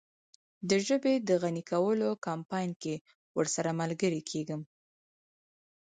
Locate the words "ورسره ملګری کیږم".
3.37-4.61